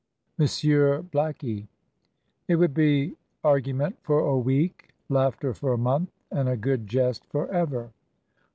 [0.39, 1.67] "MONSIEUR BLACKIE."
[2.47, 7.23] "It would be argument for a week, laughter for a month, and a good jest
[7.27, 7.91] forever."